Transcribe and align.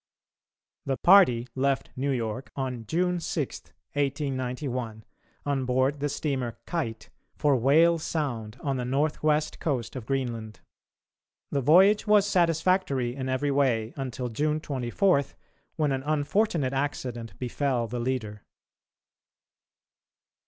The 0.87 0.97
party 0.97 1.47
left 1.53 1.91
New 1.95 2.09
York 2.09 2.51
on 2.55 2.87
June 2.87 3.19
6, 3.19 3.61
1891, 3.93 5.05
on 5.45 5.65
board 5.65 5.99
the 5.99 6.09
steamer 6.09 6.57
Kite, 6.65 7.11
for 7.35 7.55
Whale 7.55 7.99
Sound, 7.99 8.57
on 8.61 8.77
the 8.77 8.83
north 8.83 9.21
west 9.21 9.59
coast 9.59 9.95
of 9.95 10.07
Greenland. 10.07 10.61
The 11.51 11.61
voyage 11.61 12.07
was 12.07 12.25
satisfactory 12.25 13.13
in 13.15 13.29
every 13.29 13.51
way 13.51 13.93
until 13.95 14.27
June 14.29 14.59
24, 14.59 15.23
when 15.75 15.91
an 15.91 16.01
unfortunate 16.01 16.73
accident 16.73 17.37
befell 17.37 17.85
the 17.85 17.99
leader. 17.99 18.41